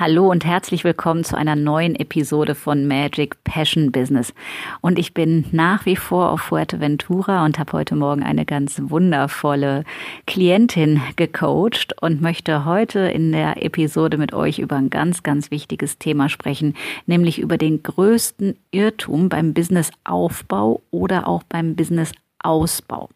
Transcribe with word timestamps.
Hallo 0.00 0.30
und 0.30 0.44
herzlich 0.44 0.84
willkommen 0.84 1.24
zu 1.24 1.36
einer 1.36 1.56
neuen 1.56 1.96
Episode 1.96 2.54
von 2.54 2.86
Magic 2.86 3.42
Passion 3.42 3.90
Business. 3.90 4.32
Und 4.80 4.96
ich 4.96 5.12
bin 5.12 5.46
nach 5.50 5.86
wie 5.86 5.96
vor 5.96 6.30
auf 6.30 6.42
Fuerteventura 6.42 7.44
und 7.44 7.58
habe 7.58 7.72
heute 7.72 7.96
Morgen 7.96 8.22
eine 8.22 8.46
ganz 8.46 8.80
wundervolle 8.80 9.82
Klientin 10.24 11.00
gecoacht 11.16 12.00
und 12.00 12.22
möchte 12.22 12.64
heute 12.64 13.00
in 13.00 13.32
der 13.32 13.60
Episode 13.64 14.18
mit 14.18 14.32
euch 14.32 14.60
über 14.60 14.76
ein 14.76 14.88
ganz, 14.88 15.24
ganz 15.24 15.50
wichtiges 15.50 15.98
Thema 15.98 16.28
sprechen, 16.28 16.74
nämlich 17.06 17.40
über 17.40 17.58
den 17.58 17.82
größten 17.82 18.56
Irrtum 18.70 19.28
beim 19.28 19.52
Businessaufbau 19.52 20.80
oder 20.92 21.26
auch 21.26 21.42
beim 21.42 21.74
Businessausbau. 21.74 23.08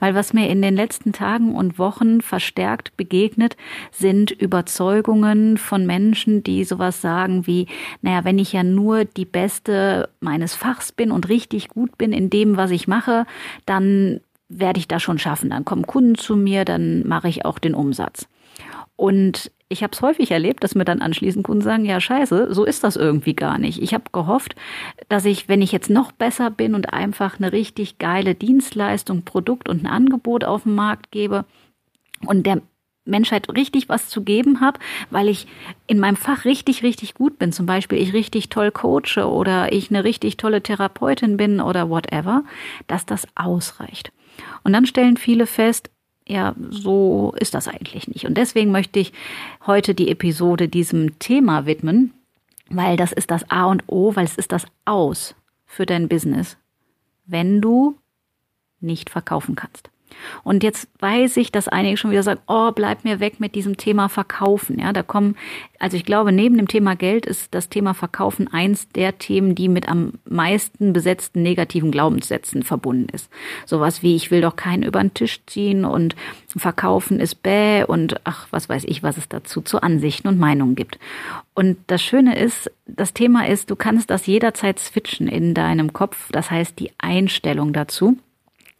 Weil 0.00 0.14
was 0.14 0.32
mir 0.32 0.48
in 0.48 0.62
den 0.62 0.76
letzten 0.76 1.12
Tagen 1.12 1.54
und 1.54 1.78
Wochen 1.78 2.20
verstärkt 2.20 2.96
begegnet, 2.96 3.56
sind 3.90 4.30
Überzeugungen 4.30 5.58
von 5.58 5.86
Menschen, 5.86 6.42
die 6.42 6.64
sowas 6.64 7.00
sagen 7.00 7.46
wie, 7.46 7.66
naja, 8.02 8.24
wenn 8.24 8.38
ich 8.38 8.52
ja 8.52 8.62
nur 8.62 9.04
die 9.04 9.24
Beste 9.24 10.08
meines 10.20 10.54
Fachs 10.54 10.92
bin 10.92 11.10
und 11.10 11.28
richtig 11.28 11.68
gut 11.68 11.98
bin 11.98 12.12
in 12.12 12.30
dem, 12.30 12.56
was 12.56 12.70
ich 12.70 12.88
mache, 12.88 13.26
dann 13.64 14.20
werde 14.48 14.78
ich 14.78 14.88
das 14.88 15.02
schon 15.02 15.18
schaffen. 15.18 15.50
Dann 15.50 15.64
kommen 15.64 15.86
Kunden 15.86 16.14
zu 16.14 16.36
mir, 16.36 16.64
dann 16.64 17.06
mache 17.06 17.28
ich 17.28 17.44
auch 17.44 17.58
den 17.58 17.74
Umsatz. 17.74 18.28
Und 18.96 19.50
ich 19.68 19.82
habe 19.82 19.92
es 19.92 20.02
häufig 20.02 20.30
erlebt, 20.30 20.62
dass 20.62 20.74
mir 20.74 20.84
dann 20.84 21.02
anschließend 21.02 21.44
Kunden 21.44 21.62
sagen, 21.62 21.84
ja 21.84 22.00
scheiße, 22.00 22.54
so 22.54 22.64
ist 22.64 22.84
das 22.84 22.96
irgendwie 22.96 23.34
gar 23.34 23.58
nicht. 23.58 23.82
Ich 23.82 23.94
habe 23.94 24.04
gehofft, 24.12 24.54
dass 25.08 25.24
ich, 25.24 25.48
wenn 25.48 25.62
ich 25.62 25.72
jetzt 25.72 25.90
noch 25.90 26.12
besser 26.12 26.50
bin 26.50 26.74
und 26.74 26.92
einfach 26.92 27.38
eine 27.38 27.52
richtig 27.52 27.98
geile 27.98 28.34
Dienstleistung, 28.34 29.22
Produkt 29.22 29.68
und 29.68 29.82
ein 29.82 29.88
Angebot 29.88 30.44
auf 30.44 30.62
den 30.62 30.74
Markt 30.74 31.10
gebe 31.10 31.44
und 32.26 32.46
der 32.46 32.62
Menschheit 33.04 33.48
richtig 33.54 33.88
was 33.88 34.08
zu 34.08 34.22
geben 34.22 34.60
habe, 34.60 34.78
weil 35.10 35.28
ich 35.28 35.46
in 35.86 35.98
meinem 35.98 36.16
Fach 36.16 36.44
richtig, 36.44 36.82
richtig 36.82 37.14
gut 37.14 37.38
bin. 37.38 37.52
Zum 37.52 37.66
Beispiel 37.66 37.98
ich 37.98 38.12
richtig 38.12 38.48
toll 38.48 38.70
coache 38.70 39.26
oder 39.26 39.72
ich 39.72 39.90
eine 39.90 40.04
richtig 40.04 40.36
tolle 40.36 40.62
Therapeutin 40.62 41.36
bin 41.36 41.60
oder 41.60 41.88
whatever, 41.88 42.44
dass 42.86 43.06
das 43.06 43.26
ausreicht. 43.34 44.12
Und 44.64 44.72
dann 44.72 44.86
stellen 44.86 45.16
viele 45.16 45.46
fest, 45.46 45.90
ja, 46.26 46.54
so 46.70 47.34
ist 47.38 47.54
das 47.54 47.68
eigentlich 47.68 48.08
nicht. 48.08 48.26
Und 48.26 48.34
deswegen 48.36 48.72
möchte 48.72 48.98
ich 48.98 49.12
heute 49.66 49.94
die 49.94 50.10
Episode 50.10 50.68
diesem 50.68 51.18
Thema 51.18 51.66
widmen, 51.66 52.12
weil 52.68 52.96
das 52.96 53.12
ist 53.12 53.30
das 53.30 53.48
A 53.50 53.66
und 53.66 53.84
O, 53.86 54.16
weil 54.16 54.24
es 54.24 54.36
ist 54.36 54.52
das 54.52 54.66
Aus 54.84 55.34
für 55.66 55.86
dein 55.86 56.08
Business, 56.08 56.56
wenn 57.26 57.60
du 57.60 57.96
nicht 58.80 59.10
verkaufen 59.10 59.54
kannst. 59.54 59.90
Und 60.44 60.62
jetzt 60.62 60.88
weiß 61.00 61.36
ich, 61.36 61.52
dass 61.52 61.68
einige 61.68 61.96
schon 61.96 62.10
wieder 62.10 62.22
sagen, 62.22 62.40
oh, 62.46 62.72
bleib 62.72 63.04
mir 63.04 63.20
weg 63.20 63.40
mit 63.40 63.54
diesem 63.54 63.76
Thema 63.76 64.08
Verkaufen. 64.08 64.78
Ja, 64.78 64.92
da 64.92 65.02
kommen, 65.02 65.36
also 65.78 65.96
ich 65.96 66.04
glaube, 66.04 66.32
neben 66.32 66.56
dem 66.56 66.68
Thema 66.68 66.96
Geld 66.96 67.26
ist 67.26 67.54
das 67.54 67.68
Thema 67.68 67.94
Verkaufen 67.94 68.52
eins 68.52 68.88
der 68.90 69.18
Themen, 69.18 69.54
die 69.54 69.68
mit 69.68 69.88
am 69.88 70.14
meisten 70.24 70.92
besetzten 70.92 71.42
negativen 71.42 71.90
Glaubenssätzen 71.90 72.62
verbunden 72.62 73.08
ist. 73.12 73.30
Sowas 73.64 74.02
wie, 74.02 74.16
ich 74.16 74.30
will 74.30 74.40
doch 74.40 74.56
keinen 74.56 74.82
über 74.82 75.00
den 75.00 75.14
Tisch 75.14 75.40
ziehen 75.46 75.84
und 75.84 76.16
Verkaufen 76.56 77.20
ist 77.20 77.42
bäh 77.42 77.84
und 77.84 78.20
ach, 78.24 78.46
was 78.50 78.68
weiß 78.68 78.84
ich, 78.84 79.02
was 79.02 79.18
es 79.18 79.28
dazu 79.28 79.60
zu 79.60 79.82
Ansichten 79.82 80.28
und 80.28 80.38
Meinungen 80.38 80.74
gibt. 80.74 80.98
Und 81.54 81.78
das 81.86 82.02
Schöne 82.02 82.38
ist, 82.38 82.70
das 82.86 83.12
Thema 83.12 83.46
ist, 83.46 83.70
du 83.70 83.76
kannst 83.76 84.10
das 84.10 84.26
jederzeit 84.26 84.78
switchen 84.78 85.28
in 85.28 85.54
deinem 85.54 85.92
Kopf. 85.92 86.30
Das 86.32 86.50
heißt, 86.50 86.78
die 86.78 86.92
Einstellung 86.98 87.72
dazu 87.72 88.18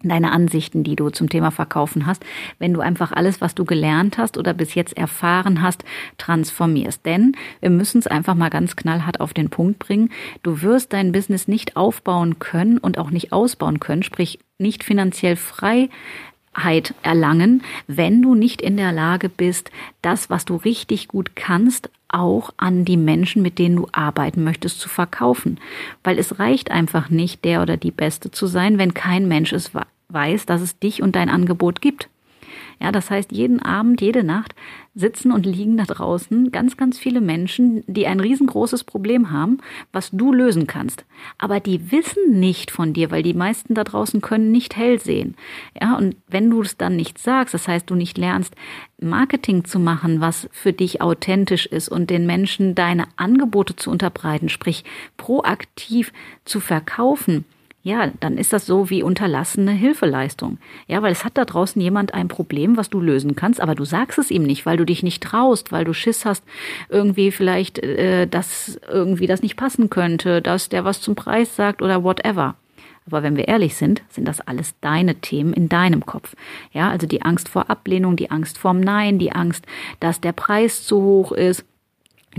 deine 0.03 0.33
Ansichten, 0.33 0.85
die 0.85 0.95
du 0.95 1.09
zum 1.09 1.29
Thema 1.29 1.51
Verkaufen 1.51 2.07
hast, 2.07 2.25
wenn 2.59 2.75
du 2.75 2.81
einfach 2.81 3.13
alles, 3.13 3.41
was 3.41 3.55
du 3.55 3.65
gelernt 3.65 4.19
hast 4.19 4.37
oder 4.37 4.53
bis 4.53 4.75
jetzt 4.75 4.97
erfahren 4.97 5.63
hast, 5.63 5.85
transformierst. 6.19 7.05
Denn 7.07 7.33
wir 7.61 7.71
müssen 7.71 7.99
es 7.99 8.07
einfach 8.07 8.35
mal 8.35 8.51
ganz 8.51 8.77
knallhart 8.77 9.21
auf 9.21 9.33
den 9.33 9.49
Punkt 9.49 9.79
bringen. 9.79 10.11
Du 10.43 10.61
wirst 10.63 10.93
dein 10.93 11.13
Business 11.13 11.49
nicht 11.49 11.77
aufbauen 11.77 12.39
können 12.39 12.79
und 12.79 12.99
auch 12.99 13.11
nicht 13.11 13.33
ausbauen 13.33 13.81
können, 13.81 14.03
sprich 14.03 14.39
nicht 14.59 14.85
finanziell 14.85 15.37
frei 15.37 15.89
erlangen, 17.03 17.63
wenn 17.87 18.23
du 18.23 18.35
nicht 18.35 18.63
in 18.63 18.79
der 18.79 18.91
Lage 18.91 19.29
bist, 19.29 19.71
das, 20.01 20.31
was 20.31 20.47
du 20.47 20.57
richtig 20.57 21.07
gut 21.07 21.37
kannst, 21.37 21.91
auch 22.09 22.51
an 22.57 22.85
die 22.85 22.97
Menschen, 22.97 23.43
mit 23.43 23.59
denen 23.59 23.77
du 23.77 23.89
arbeiten 23.93 24.45
möchtest, 24.45 24.81
zu 24.81 24.89
verkaufen. 24.89 25.59
Weil 26.05 26.19
es 26.19 26.39
reicht 26.39 26.71
einfach 26.71 27.11
nicht, 27.11 27.45
der 27.45 27.63
oder 27.63 27.77
die 27.77 27.91
Beste 27.91 28.31
zu 28.31 28.47
sein, 28.47 28.79
wenn 28.79 28.95
kein 28.95 29.29
Mensch 29.29 29.53
es 29.53 29.73
weiß, 30.09 30.47
dass 30.47 30.61
es 30.61 30.79
dich 30.79 31.03
und 31.03 31.17
dein 31.17 31.29
Angebot 31.29 31.81
gibt. 31.81 32.09
Ja, 32.81 32.93
das 32.93 33.11
heißt, 33.11 33.33
jeden 33.33 33.61
Abend, 33.63 34.03
jede 34.03 34.23
Nacht 34.23 34.55
sitzen 34.95 35.33
und 35.33 35.47
liegen 35.47 35.77
da 35.79 35.85
draußen 35.85 36.53
ganz, 36.53 36.77
ganz 36.77 36.99
viele 36.99 37.21
Menschen, 37.21 37.83
die 37.87 38.07
ein 38.07 38.21
riesengroßes 38.21 38.85
Problem 38.85 39.31
haben, 39.31 39.59
was 39.93 40.11
du 40.11 40.33
lösen 40.33 40.67
kannst. 40.67 41.05
Aber 41.39 41.59
die 41.59 41.91
wissen 41.91 42.39
nicht 42.39 42.71
von 42.71 42.93
dir, 42.93 43.11
weil 43.11 43.23
die 43.23 43.35
meisten 43.35 43.75
da 43.75 43.85
draußen 43.85 44.21
können 44.21 44.53
nicht 44.53 44.77
hell 44.77 45.01
sehen. 45.01 45.37
Ja, 45.81 45.97
und 45.97 46.17
wenn 46.29 46.51
du 46.51 46.61
es 46.61 46.77
dann 46.77 46.97
nicht 46.97 47.19
sagst, 47.19 47.55
das 47.55 47.67
heißt, 47.67 47.89
du 47.89 47.95
nicht 47.95 48.19
lernst, 48.19 48.55
Marketing 49.01 49.65
zu 49.65 49.79
machen, 49.79 50.21
was 50.21 50.49
für 50.53 50.73
dich 50.73 51.01
authentisch 51.01 51.67
ist 51.67 51.89
und 51.89 52.11
den 52.11 52.27
Menschen 52.27 52.75
deine 52.75 53.07
Angebote 53.17 53.77
zu 53.77 53.91
unterbreiten, 53.91 54.49
sprich 54.49 54.85
proaktiv 55.17 56.13
zu 56.45 56.61
verkaufen, 56.61 57.45
ja, 57.87 58.11
dann 58.19 58.37
ist 58.37 58.53
das 58.53 58.67
so 58.67 58.91
wie 58.91 59.05
unterlassene 59.05 59.71
Hilfeleistung. 59.71 60.59
Ja, 60.89 61.03
weil 61.03 61.13
es 61.13 61.25
hat 61.25 61.39
da 61.39 61.45
draußen 61.45 61.81
jemand 61.81 62.15
ein 62.15 62.27
Problem, 62.27 62.77
was 62.77 62.91
du 62.91 62.99
lösen 63.01 63.37
kannst, 63.37 63.61
aber 63.61 63.77
du 63.77 63.85
sagst 63.85 64.19
es 64.19 64.33
ihm 64.33 64.43
nicht, 64.43 64.67
weil 64.67 64.77
du 64.77 64.85
dich 64.85 65.05
nicht 65.05 65.23
traust, 65.23 65.71
weil 65.71 65.85
du 65.85 65.93
Schiss 65.93 66.25
hast, 66.25 66.43
irgendwie 66.89 67.31
vielleicht, 67.31 67.79
äh, 67.79 68.27
dass 68.27 68.81
irgendwie 68.91 69.29
das 69.29 69.41
nicht 69.41 69.55
passen 69.55 69.89
könnte, 69.89 70.43
dass 70.43 70.69
der 70.69 70.85
was 70.85 71.01
zum 71.01 71.15
Preis 71.15 71.55
sagt 71.55 71.81
oder 71.81 72.03
whatever. 72.03 72.57
Aber 73.07 73.23
wenn 73.23 73.37
wir 73.37 73.47
ehrlich 73.47 73.77
sind, 73.77 74.03
sind 74.09 74.27
das 74.27 74.41
alles 74.41 74.75
deine 74.81 75.15
Themen 75.15 75.53
in 75.53 75.69
deinem 75.69 76.05
Kopf. 76.05 76.35
Ja, 76.73 76.91
also 76.91 77.07
die 77.07 77.23
Angst 77.23 77.49
vor 77.49 77.71
Ablehnung, 77.71 78.17
die 78.17 78.33
Angst 78.33 78.59
vorm 78.59 78.81
Nein, 78.81 79.21
die 79.21 79.31
Angst, 79.31 79.65
dass 80.01 80.21
der 80.21 80.33
Preis 80.33 80.83
zu 80.83 81.01
hoch 81.01 81.31
ist 81.31 81.65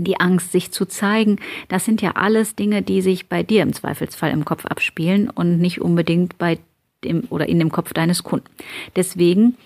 die 0.04 0.20
Angst, 0.20 0.52
sich 0.52 0.70
zu 0.72 0.86
zeigen, 0.86 1.36
das 1.68 1.84
sind 1.84 2.02
ja 2.02 2.12
alles 2.12 2.54
Dinge, 2.54 2.82
die 2.82 3.02
sich 3.02 3.28
bei 3.28 3.42
dir 3.42 3.62
im 3.62 3.72
Zweifelsfall 3.72 4.30
im 4.30 4.44
Kopf 4.44 4.66
abspielen 4.66 5.30
und 5.30 5.58
nicht 5.58 5.80
unbedingt 5.80 6.38
bei 6.38 6.58
dem 7.04 7.24
oder 7.30 7.48
in 7.48 7.58
dem 7.58 7.70
Kopf 7.70 7.92
deines 7.92 8.22
Kunden. 8.24 8.48
Deswegen, 8.96 9.56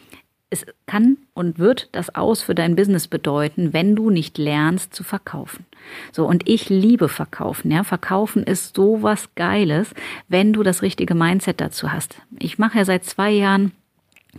es 0.50 0.66
kann 0.86 1.16
und 1.32 1.58
wird 1.58 1.88
das 1.92 2.14
aus 2.14 2.42
für 2.42 2.54
dein 2.54 2.76
Business 2.76 3.08
bedeuten, 3.08 3.72
wenn 3.72 3.96
du 3.96 4.10
nicht 4.10 4.36
lernst 4.36 4.94
zu 4.94 5.02
verkaufen. 5.02 5.64
So, 6.12 6.26
und 6.26 6.46
ich 6.46 6.68
liebe 6.68 7.08
Verkaufen, 7.08 7.70
ja. 7.70 7.84
Verkaufen 7.84 8.42
ist 8.42 8.76
so 8.76 9.02
was 9.02 9.34
Geiles, 9.34 9.94
wenn 10.28 10.52
du 10.52 10.62
das 10.62 10.82
richtige 10.82 11.14
Mindset 11.14 11.60
dazu 11.60 11.90
hast. 11.90 12.20
Ich 12.38 12.58
mache 12.58 12.78
ja 12.78 12.84
seit 12.84 13.04
zwei 13.04 13.30
Jahren 13.30 13.72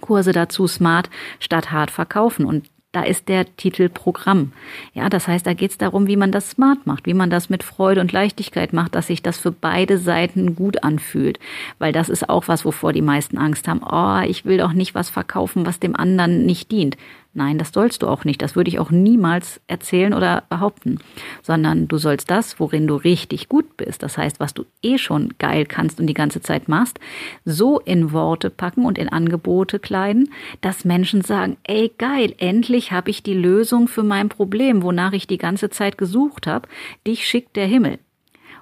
Kurse 0.02 0.32
dazu, 0.32 0.68
smart 0.68 1.10
statt 1.40 1.72
hart 1.72 1.92
verkaufen. 1.92 2.46
Und 2.46 2.66
da 2.94 3.02
ist 3.02 3.28
der 3.28 3.54
Titel 3.58 3.90
Programm. 3.90 4.54
Ja, 4.94 5.10
das 5.10 5.28
heißt, 5.28 5.46
da 5.46 5.54
geht 5.54 5.72
es 5.72 5.78
darum, 5.80 6.08
wie 6.08 6.16
man 6.16 6.32
das 6.32 6.52
smart 6.52 6.86
macht, 6.86 7.08
wie 7.08 7.16
man 7.16 7.32
das 7.32 7.50
mit 7.50 7.64
Freude 7.64 8.00
und 8.00 8.12
Leichtigkeit 8.12 8.72
macht, 8.72 8.94
dass 8.96 9.08
sich 9.08 9.24
das 9.24 9.38
für 9.38 9.52
beide 9.52 9.98
Seiten 9.98 10.56
gut 10.56 10.84
anfühlt. 10.84 11.40
Weil 11.80 11.92
das 11.92 12.08
ist 12.08 12.30
auch 12.30 12.48
was, 12.48 12.66
wovor 12.66 12.94
die 12.94 13.02
meisten 13.02 13.40
Angst 13.40 13.68
haben. 13.68 13.82
Oh, 13.84 14.22
ich 14.26 14.46
will 14.46 14.60
doch 14.60 14.74
nicht 14.74 14.94
was 14.94 15.10
verkaufen, 15.10 15.66
was 15.66 15.80
dem 15.80 15.96
anderen 15.96 16.46
nicht 16.46 16.72
dient. 16.72 16.96
Nein, 17.36 17.58
das 17.58 17.72
sollst 17.72 18.04
du 18.04 18.08
auch 18.08 18.26
nicht. 18.26 18.44
Das 18.44 18.56
würde 18.56 18.70
ich 18.70 18.78
auch 18.78 18.92
niemals 18.92 19.60
erzählen 19.66 20.14
oder 20.14 20.44
behaupten. 20.50 21.00
Sondern 21.42 21.88
du 21.88 21.98
sollst 21.98 22.30
das, 22.30 22.60
worin 22.60 22.86
du 22.86 22.96
richtig 22.96 23.50
gut 23.50 23.76
bist, 23.76 24.04
das 24.04 24.20
heißt, 24.20 24.40
was 24.40 24.54
du 24.54 24.66
eh 24.84 25.00
schon 25.00 25.34
geil 25.40 25.66
kannst 25.66 26.00
und 26.00 26.06
die 26.06 26.14
ganze 26.14 26.42
Zeit 26.42 26.68
machst, 26.68 27.00
so 27.44 27.80
in 27.80 28.12
Worte 28.12 28.52
packen 28.52 28.86
und 28.86 29.00
in 29.00 29.10
Angebote 29.10 29.80
kleiden, 29.80 30.30
dass 30.62 30.86
Menschen 30.86 31.22
sagen, 31.22 31.58
ey 31.64 31.92
geil, 31.98 32.36
endlich 32.38 32.92
habe 32.92 33.10
ich 33.10 33.24
die 33.24 33.34
Lösung 33.34 33.88
für 33.88 34.04
mein 34.04 34.30
Problem, 34.30 34.84
wonach 34.84 35.14
ich 35.14 35.26
die 35.26 35.40
ganze 35.40 35.72
Zeit 35.72 35.98
gesucht 35.98 36.46
habe. 36.46 36.70
Dich 37.08 37.28
schickt 37.28 37.56
der 37.56 37.66
Himmel. 37.66 37.98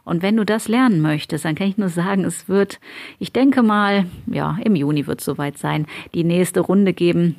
Und 0.06 0.22
wenn 0.22 0.38
du 0.38 0.46
das 0.46 0.70
lernen 0.70 1.02
möchtest, 1.02 1.44
dann 1.44 1.56
kann 1.56 1.68
ich 1.68 1.78
nur 1.78 1.90
sagen, 1.90 2.24
es 2.24 2.48
wird, 2.48 2.80
ich 3.20 3.34
denke 3.34 3.64
mal, 3.64 4.06
ja, 4.28 4.58
im 4.64 4.76
Juni 4.76 5.08
wird 5.08 5.20
es 5.20 5.26
soweit 5.26 5.58
sein, 5.58 5.86
die 6.14 6.24
nächste 6.24 6.62
Runde 6.62 6.94
geben 6.94 7.36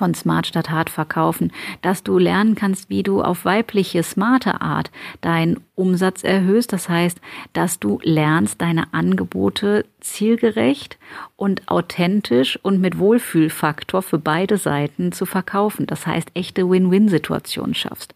von 0.00 0.14
Smart 0.14 0.46
statt 0.46 0.70
Hart 0.70 0.88
verkaufen, 0.88 1.52
dass 1.82 2.02
du 2.02 2.16
lernen 2.16 2.54
kannst, 2.54 2.88
wie 2.88 3.02
du 3.02 3.20
auf 3.20 3.44
weibliche, 3.44 4.02
smarte 4.02 4.62
Art 4.62 4.90
deinen 5.20 5.60
Umsatz 5.74 6.24
erhöhst. 6.24 6.72
Das 6.72 6.88
heißt, 6.88 7.20
dass 7.52 7.80
du 7.80 8.00
lernst, 8.02 8.62
deine 8.62 8.94
Angebote 8.94 9.84
zielgerecht 10.00 10.96
und 11.36 11.68
authentisch 11.68 12.58
und 12.62 12.80
mit 12.80 12.98
Wohlfühlfaktor 12.98 14.00
für 14.00 14.18
beide 14.18 14.56
Seiten 14.56 15.12
zu 15.12 15.26
verkaufen. 15.26 15.84
Das 15.86 16.06
heißt, 16.06 16.30
echte 16.32 16.70
Win-Win-Situationen 16.70 17.74
schaffst. 17.74 18.14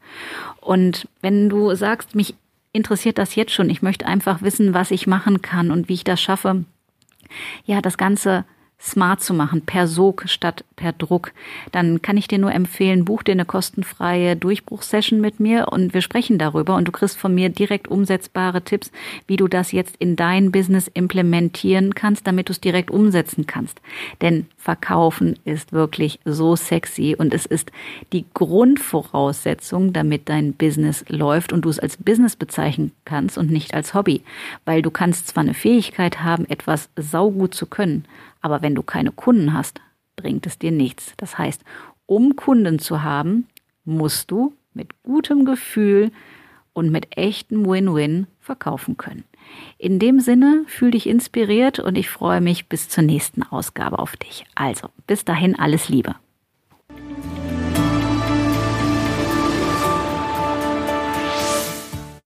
Und 0.63 1.07
wenn 1.21 1.51
du 1.51 1.75
sagst, 1.75 2.15
mich 2.15 2.35
interessiert 2.73 3.19
das 3.19 3.35
jetzt 3.35 3.53
schon, 3.53 3.69
ich 3.69 3.83
möchte 3.83 4.07
einfach 4.07 4.41
wissen, 4.41 4.73
was 4.73 4.91
ich 4.91 5.07
machen 5.07 5.43
kann 5.43 5.71
und 5.71 5.91
wie 5.91 5.95
ich 5.95 6.05
das 6.05 6.23
schaffe, 6.23 6.65
ja, 7.67 7.83
das 7.83 7.99
Ganze 7.99 8.47
smart 8.85 9.23
zu 9.23 9.33
machen, 9.33 9.63
per 9.63 9.89
Sog 9.89 10.25
statt 10.27 10.65
per 10.77 10.93
Druck, 10.93 11.33
dann 11.73 12.03
kann 12.03 12.17
ich 12.17 12.29
dir 12.29 12.39
nur 12.39 12.53
empfehlen, 12.53 13.05
buch 13.05 13.23
dir 13.23 13.33
eine 13.33 13.47
kostenfreie 13.47 14.37
Durchbruchssession 14.37 15.21
mit 15.21 15.41
mir 15.41 15.69
und 15.71 15.95
wir 15.95 16.03
sprechen 16.03 16.39
darüber 16.39 16.77
und 16.77 16.87
du 16.87 16.93
kriegst 16.93 17.17
von 17.17 17.35
mir 17.35 17.49
direkt 17.49 17.89
umsetzbare 17.89 18.63
Tipps, 18.63 18.91
wie 19.27 19.37
du 19.37 19.49
das 19.49 19.73
jetzt 19.73 19.97
in 19.97 20.17
dein 20.17 20.53
Business 20.53 20.89
implementieren 20.89 21.95
kannst, 21.95 22.27
damit 22.27 22.49
du 22.49 22.53
es 22.53 22.61
direkt 22.61 22.91
umsetzen 22.91 23.47
kannst. 23.47 23.81
Denn 24.21 24.47
Verkaufen 24.65 25.39
ist 25.45 25.75
wirklich 25.75 26.21
so 26.25 26.57
sexy 26.57 27.15
und 27.19 27.35
es 27.35 27.45
ist 27.45 27.71
die 28.15 28.25
Grundvoraussetzung, 28.33 29.93
damit 29.93 30.31
dein 30.31 30.55
Business 30.55 31.05
läuft 31.09 31.53
und 31.53 31.67
du 31.67 31.69
es 31.69 31.79
als 31.79 31.99
Business 31.99 32.35
bezeichnen 32.35 32.93
kannst 33.05 33.37
und 33.37 33.51
nicht 33.51 33.75
als 33.75 33.93
Hobby, 33.93 34.23
weil 34.65 34.81
du 34.81 34.91
kannst 34.91 35.29
zwar 35.29 35.43
eine 35.43 35.53
Fähigkeit 35.53 36.23
haben, 36.23 36.47
etwas 36.47 36.89
saugut 36.97 37.55
zu 37.55 37.67
können, 37.67 38.07
aber 38.41 38.63
wenn 38.63 38.75
du 38.75 38.83
keine 38.83 39.13
Kunden 39.13 39.53
hast, 39.53 39.83
bringt 40.17 40.47
es 40.47 40.59
dir 40.59 40.73
nichts. 40.73 41.13
Das 41.19 41.37
heißt, 41.37 41.63
um 42.07 42.35
Kunden 42.35 42.79
zu 42.79 43.03
haben, 43.03 43.47
musst 43.85 44.31
du 44.31 44.55
mit 44.73 45.03
gutem 45.03 45.45
Gefühl 45.45 46.11
und 46.73 46.91
mit 46.91 47.19
echtem 47.19 47.67
Win-Win 47.67 48.29
verkaufen 48.41 48.97
können. 48.97 49.25
In 49.79 49.99
dem 49.99 50.21
Sinne, 50.21 50.65
fühl 50.67 50.93
dich 50.93 51.09
inspiriert 51.09 51.79
und 51.79 51.97
ich 51.97 52.11
freue 52.11 52.41
mich 52.41 52.69
bis 52.69 52.89
zur 52.89 53.05
nächsten 53.05 53.43
Ausgabe 53.43 53.99
auf 53.99 54.17
dich. 54.17 54.45
Also, 54.55 54.89
bis 55.07 55.25
dahin 55.25 55.59
alles 55.59 55.89
Liebe. 55.89 56.15